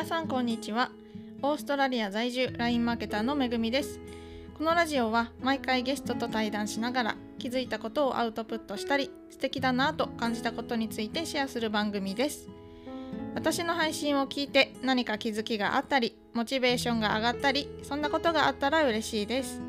[0.00, 0.90] 皆さんこんにちは。
[1.42, 4.00] オーストラリア在住 LINE マーケターのめぐみです。
[4.56, 12.48] このラジオは毎回ゲストと対談しながら気づいたことをアウトプットしたり素敵だなと感じたことについてシェアする番組です。
[13.34, 19.60] 私の配信を聞いて何か気づきがあったりモチベーションが上がったりそんなことがあったら嬉しいです。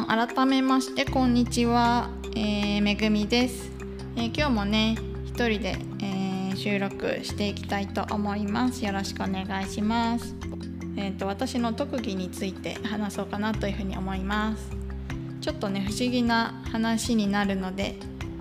[0.00, 3.70] さん改めましてこんにちは、えー、めぐみです、
[4.16, 4.96] えー今日もね
[5.26, 8.84] 一人で、えー収録していきたいと思います。
[8.84, 10.34] よろしくお願いします。
[10.96, 14.70] えーと私の特技について話そうかなというふうに思います。
[15.40, 17.96] ちょっとね不思議な話になるので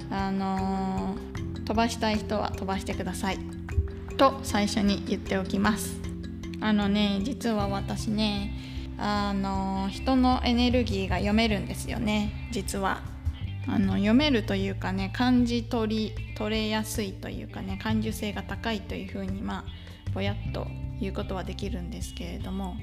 [0.09, 3.39] あのー飛ばしたい人は飛ばしてください。
[4.17, 5.97] と最初に言っておきます。
[6.61, 8.53] あのね実は私ね
[9.01, 13.01] あの人のエネルギーが読めるんですよね実は。
[13.67, 20.65] あの読めるというかね感じ取り取れやすいというかね感受性が高いというふうにまあぼやっと
[20.99, 22.77] 言うことはできるんですけれども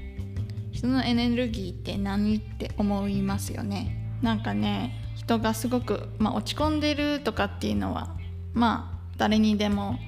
[0.71, 4.17] 人のエネルギーって何って思いますよね。
[4.21, 8.15] なんかね人がすごく、まあ、落ち込んでるとかっていうのは
[8.53, 9.99] まあ誰にでも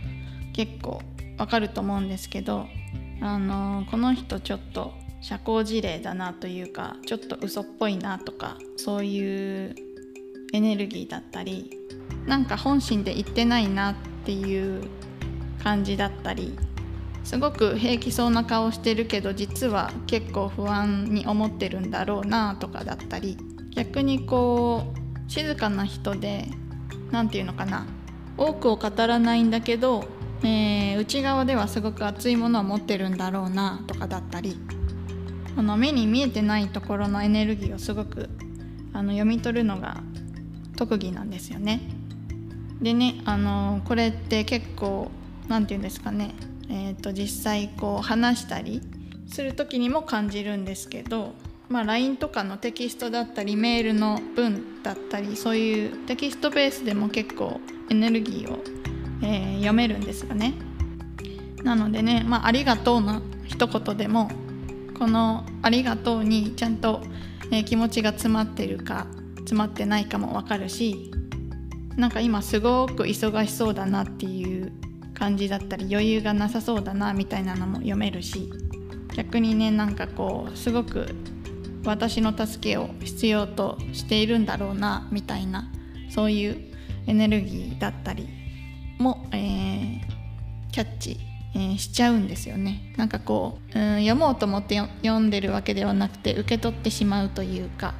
[0.54, 1.02] 結構
[1.38, 2.68] わかると思うんですけど
[3.22, 9.76] あのこの人ちょっと社交辞令だなというかちょっと嘘っぽいなとかそういう
[10.54, 11.72] エネルギーだったり
[12.26, 14.84] なんか本心で言ってないなっていう
[15.64, 16.58] 感じだったり
[17.24, 23.38] すごく平気そうな顔してるけど実は結構不安に思ってるんだろうなとかだったり
[23.76, 26.46] 逆にこう静かな人で
[27.12, 27.86] 何て言うのかな
[28.38, 30.06] 多くを語らないんだけど、
[30.44, 34.60] えー内側ではすごく熱いものを持ってるんだろうなとかだったり
[35.56, 38.30] この目に見えてないところのエネルギーをすごく
[38.94, 40.02] あの読み取るのが
[40.76, 41.82] 特技なんですよね。
[42.82, 45.12] でねあのこれって結構
[45.48, 46.34] 何て言うんですかね、
[46.70, 48.82] えー、と実際こう話したり
[49.28, 51.34] する時にも感じるんですけど、
[51.68, 57.60] まあ、LINE とかのテキストだったりメールの文だったりそういうテキストベースでも結構
[57.90, 58.60] エネルギーを、
[59.24, 60.54] えー読めるんですよね。
[61.64, 64.32] なのでね、まあ、ありがとうの一言でも
[65.00, 67.02] この「ありがとう」にちゃんと、
[67.52, 71.12] えー気持ちが詰まってるか詰まってないかも分かるし
[71.96, 74.72] なんか今すごく忙しそうだなっていう
[75.14, 78.52] 感じだったり余裕がなさそうだなみたいなのも読めるし
[79.16, 81.08] 逆にねなんかこうすごく
[81.86, 85.72] 私の助けを必要としているんだろうなみたいな
[86.10, 86.58] そういう
[87.08, 88.28] エネルギーだったり
[89.00, 90.20] も、えー
[90.72, 91.20] キャッチ、
[91.56, 92.94] えーしちゃうんですよね。
[92.98, 97.94] なんかこう、うん、読もうと思って読んでるわけではなくて受け取ってしまうというか、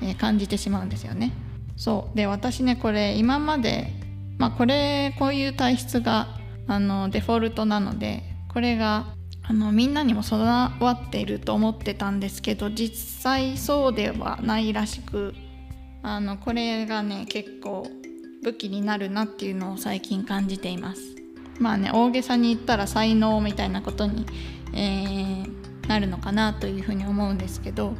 [0.00, 1.32] えー感じてしまうんですよね。
[1.76, 2.16] そう。
[2.16, 3.92] で私ねこれ今まで
[4.38, 6.28] まあこれこういう体質が
[6.66, 9.06] あのデフォルトなのでこれが
[9.44, 15.34] あのみんなにも備わっていると思ってたんですけど実際そうではないらしく
[16.02, 17.86] あのこれがね結構
[18.42, 21.21] 武器になるなっていうのを最近感じています。
[21.62, 24.26] まあね大げさに言ったら才能みたいなことに、
[24.74, 27.94] えーなるのかなというふうに思うんですけど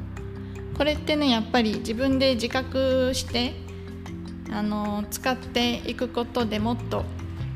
[0.77, 3.53] これってねやっぱり自分で自覚して
[4.50, 7.05] あの使っていくことでもっと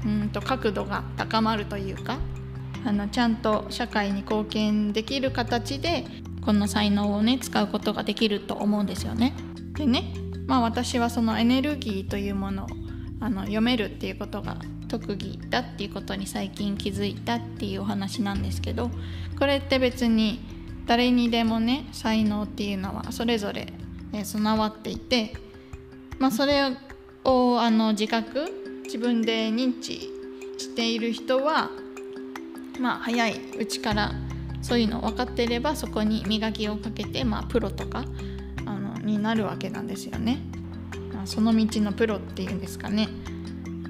[0.04, 2.18] うんと角度が高まるというか
[2.84, 6.04] あのちゃんと社会に貢献できる形で
[6.44, 9.34] この才能をね使うことができると思うんですよね。
[9.72, 10.14] でね
[10.46, 12.66] まあ私はそのエネルギーというもの
[13.20, 14.56] あの読めるっていうことが
[14.88, 18.90] 特技だっていうことに最近気づいたっていうお話なんですけど
[19.38, 20.40] これって別に
[20.86, 23.72] 誰にでもね才能っていうのはそれぞれ
[24.12, 25.34] え備わっていて、
[26.18, 26.62] まあ、それ
[27.24, 30.10] をあの自覚自分で認知
[30.58, 31.70] している人は
[32.78, 34.12] まあ早いうちから
[34.62, 38.04] そういうの分かっていればそこに磨きをかけて、まあ、プロとか
[38.64, 40.38] あのになるわけなんですよね。
[41.26, 43.08] まあその道のプロっていうんですかね。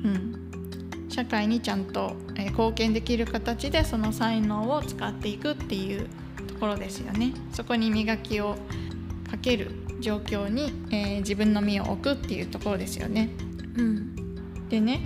[0.03, 6.09] うん、社会にちゃんと、えー貢献できる形でその才能を使っていくっていう
[6.47, 7.35] ところですよね。
[7.53, 8.57] そこに磨きを
[9.31, 13.29] かける状況に、えー自分の身を置くっていうところですよね。
[13.77, 15.01] うん、でね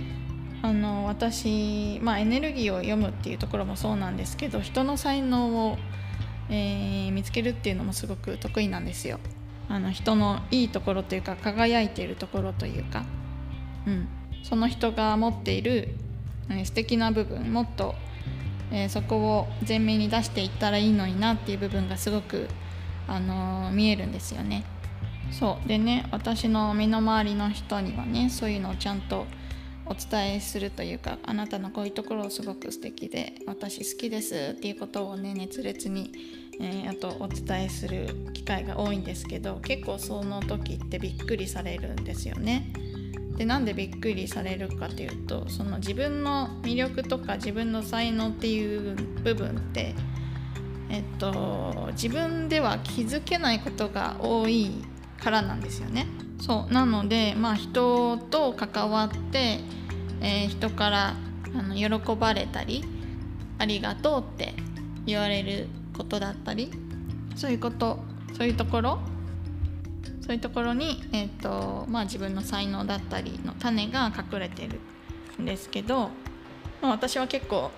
[0.61, 5.77] あの私、まあ、エネルギーを読むっていうところもそうなんですけど人の才能を、
[6.49, 9.19] えー見つけるっていうのもすごく得意なんですよ。
[9.71, 13.05] あの人のいいところというか輝いているところというか、
[13.87, 14.07] うん、
[14.43, 15.95] その人が持っている、
[16.49, 17.95] えー素敵な部分もっと、
[18.71, 22.49] えーそこを前面に出していったらいいのになっていう部分がすごく、
[23.07, 24.65] あのー見えるんですよね。
[25.31, 29.25] そうでね私の身の回りの人にはねそういうのをちゃんと
[29.91, 36.13] お伝えするというかあなたのこういうところすごく素敵で私好きですっていうことをね熱烈に、
[36.61, 42.71] えー、あとお伝えする機会が多いんですけど結構その時ってびっくりされるんですよね。
[43.35, 49.93] でなんでびっくりされるかというとその自分の魅力とか自分の才能っていう部分って
[50.89, 54.71] えっと自分では気づけないことが多い
[55.17, 56.07] からなんですよね。
[56.39, 59.59] そうなのでまあ人と関わって、
[60.21, 61.15] えー、人から
[61.55, 62.83] あの喜ばれたり
[63.57, 64.53] ありがとうって
[65.05, 66.71] 言われることだったり
[67.35, 67.99] そういうこと
[68.37, 68.99] そういうところ
[70.21, 74.79] そういうところに、えーとまあ、自分の才能だったりの種が隠れてる
[75.41, 76.09] んですけど、
[76.81, 77.71] まあ、私は結構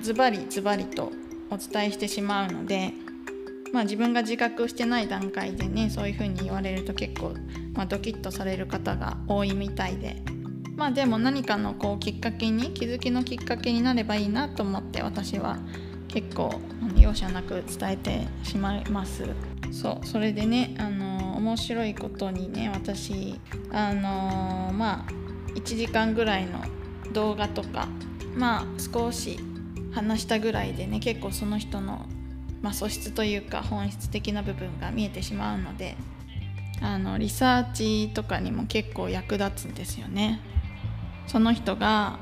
[0.00, 1.12] ズバリズバリと
[1.50, 2.92] お伝えしてしまうので
[3.72, 7.34] まあ、自分が自覚してない段階でねそういうふうに言われると結構、
[7.74, 10.22] まあ、ドキッとされる方が多いみたいで
[10.76, 15.58] まあでも何かのこうきっかけに気づきのきっかけになればいいなと思って私は
[16.08, 16.60] 結構
[16.96, 19.24] 容赦なく伝えてしまいます
[19.72, 23.40] そうそれでねあの面白いことにね私
[23.72, 25.12] あのまあ
[25.54, 26.60] 1時間ぐらいの
[27.12, 27.88] 動画とか
[28.34, 29.38] まあ少し
[29.92, 32.06] 話したぐらいでね結構その人の
[32.62, 35.96] まあ、素質というか本質的な部分が見えてしまうので
[36.82, 40.40] あのリサーチとかにも結構役立つんですよね。
[41.26, 42.18] その人が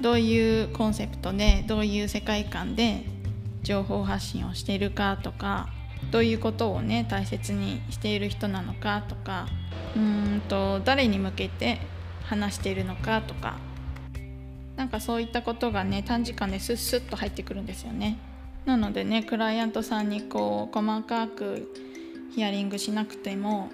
[0.00, 3.04] どういうコンセプトでどういう世界観で
[3.62, 5.68] 情報発信をしているかとか
[6.10, 9.46] どういうことをね大切にしている人なのかとか
[9.96, 11.80] うんと誰に向けて
[12.24, 13.56] 話しているのかとか
[14.76, 18.16] なんかそういったことがね短時間でスッスッと入ってくるんですよね。
[18.64, 21.74] なのでねクライアントさんにこう細かく
[22.34, 23.70] ヒアリングしなくても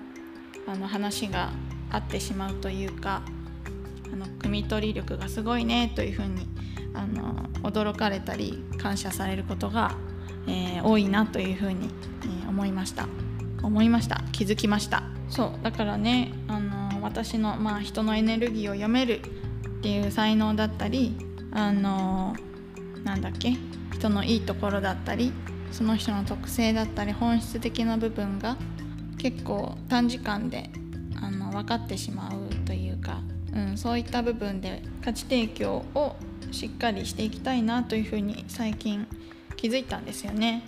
[0.66, 1.50] あの話が
[1.90, 3.22] 合ってしまうというか
[4.14, 6.46] あの汲み取り力がすごいねというふうに
[6.94, 7.34] あの
[7.68, 9.96] 驚かれたり感謝されることが、
[10.46, 11.88] えー、多いなというふうに、
[12.22, 13.08] えー、思いました。
[13.60, 14.22] 思いました。
[14.30, 15.02] 気づきました。
[15.28, 19.20] そうだからねあの私の、まあ、人のエネルギーを読めるっ
[19.82, 21.16] ていう才能だったり
[21.50, 22.36] あの
[23.02, 23.56] なんだっけ
[23.92, 25.32] 人のいいところだったり
[25.72, 28.56] その人の特性だったり本質的な部分が
[29.18, 30.70] 結構短時間で
[31.20, 32.43] あの分かってしまう、
[33.54, 36.16] うん、そういった部分で価値提供を
[36.50, 39.06] しっかりしていきたいなというふうに最近
[39.56, 40.62] 気づいたんですよね。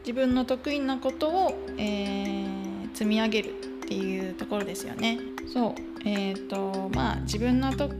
[0.00, 3.52] 自分の得意なことを、えー、積み上げるっ
[3.86, 5.18] ていうところですよね。
[5.52, 7.90] そうえーとまあ、自分のと,、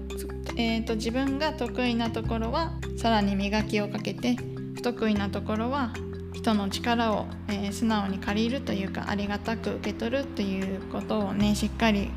[0.57, 4.37] えーと自分が得意なところはさらに磨きをかけて
[4.75, 5.93] 不得意なところは
[6.33, 12.11] 人の力を、えー、素直に借りるというかありがたく受け取るということをねしっかり、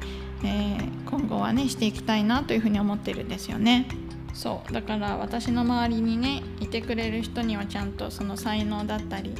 [0.44, 3.88] えー、今後はねしていきたいなというふうに思ってるんですよね。
[4.34, 9.36] そうだから私の周りにねいてくれる人にはちゃんとその才能だったり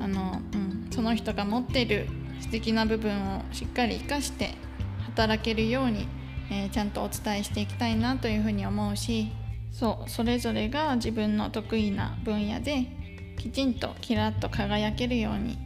[0.00, 2.06] あの、うん、その人が持ってる
[2.40, 4.54] 素敵な部分をしっかり生かして
[5.04, 6.08] 働けるように、
[6.50, 9.30] えー、ちゃんとお伝えしていきたいなというふうに思うし
[9.70, 12.86] そうそれぞれが自分の得意な分野で
[13.38, 15.58] きちんとキラッと輝けるように、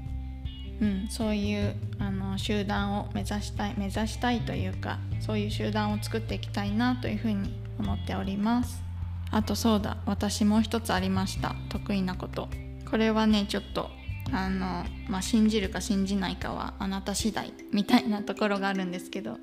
[0.80, 8.82] うん、そういうあの集団を目指したい目指したいというかそういう集団を作っていきたいなというふうに思っております。
[9.30, 11.54] あとそうだ私もう一つありました。
[11.68, 12.48] 得意なこと。
[12.90, 13.90] これはねちょっと
[14.32, 19.38] あの、まあ、信じるか信じないかはあなた次第みたいなところがあるんですけど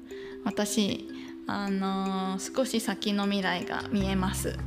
[0.46, 1.08] 私
[1.46, 4.58] あの、少し先の未来が見えます。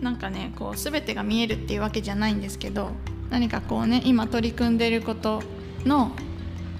[0.00, 2.90] なんかねこう全てが見えるっていうわけじゃないんですけど
[3.30, 5.42] 何かこうね今取り組んでること
[5.84, 6.12] の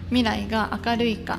[0.06, 1.38] 未来が明るいか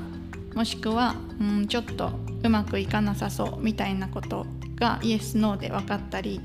[0.55, 2.11] もしくは、うん、ちょっと
[2.43, 6.41] うまくいかなさそうみたいなことがイエス・ノーで分かったり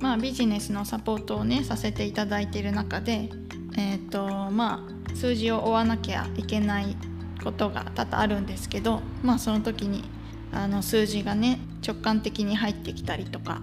[0.00, 3.30] まあビジネスのサポートをねさせていただいている中で
[3.76, 6.96] え、ー、とまあ数字を追わなきゃいけない
[7.42, 10.04] ことが多々あるんですけどまあその時に
[10.52, 13.62] あの数字がね直感的に入ってきたりとか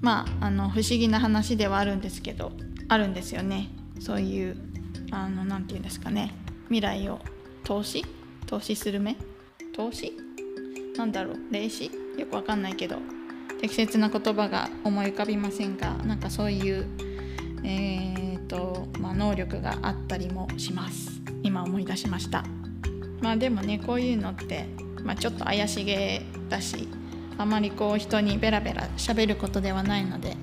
[0.00, 2.52] まああの不思議な話ではあるんですけど
[2.88, 3.70] あるんですよね。
[4.00, 4.56] そういう
[5.12, 6.34] あの何て言うんですかね。
[6.70, 7.18] 未来を
[7.64, 8.04] 投資？
[8.46, 9.16] 投資する目？
[9.74, 10.16] 投資？
[10.96, 11.36] なんだろう？
[11.50, 11.90] 霊視？
[12.16, 12.96] よくわかんないけど。
[13.60, 16.86] 適切な言葉が思い浮かびませんがなんかそういう
[17.62, 21.20] えーとまあ、能力があったりもします。
[21.42, 22.44] 今思い出しました。
[23.20, 24.66] まあでもねこういうのって
[25.04, 26.88] まあ、ちょっと怪しげだし
[27.36, 30.36] あまりこう人にベラベラ喋ることではないので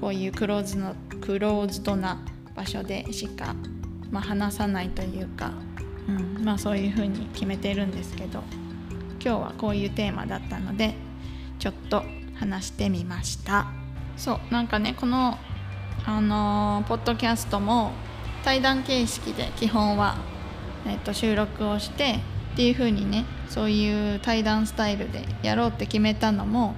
[0.00, 2.20] こういうクローズのクローズドな
[2.54, 3.54] 場所でしか、
[4.12, 5.52] まあ、話さないというか、
[6.08, 8.44] うんまあ、そういうふうに決めてるんですけど
[9.24, 10.94] 今日はこういうテーマだったので
[11.58, 12.04] ちょっと
[12.36, 13.66] 話してみました。
[14.16, 15.38] そうなんかねこの
[16.04, 17.92] あのー、ポッドキャストも
[18.44, 20.16] 対談形式で基本は、
[20.86, 22.18] えっと、収録をして
[22.52, 26.74] っていう風にねそういう対談スタイルでやろうって決めたのも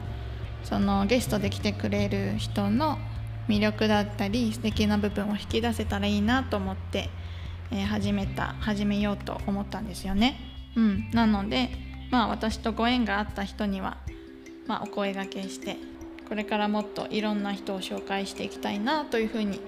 [0.62, 2.98] そのゲストで来てくれる人の
[3.48, 7.10] 魅力だったり素敵な部分を引き出せたらいいなと思って、
[7.81, 10.37] え、始めた始めようと思ったんですよね。
[10.76, 11.71] うん、なので
[12.11, 13.97] まあ私とご縁があった人には、
[14.66, 15.76] まあ、お声がけして
[16.28, 19.61] これからもっといろんな人を紹介していきたいなというふうに、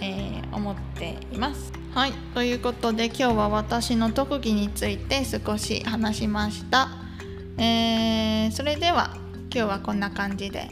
[0.00, 1.72] えー、思っています。
[1.94, 6.88] はいということで今日は私の特技について少し話しました。
[7.58, 9.14] えー、それでは
[9.54, 10.68] 今日はこんな感じで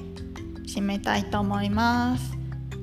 [0.66, 2.36] 締めたいと思います。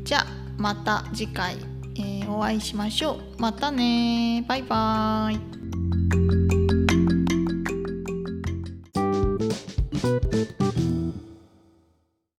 [0.03, 0.25] じゃあ
[0.57, 1.57] また次回、
[1.99, 3.41] えー、お会いしましょう。
[3.41, 6.56] またねバイバーイ。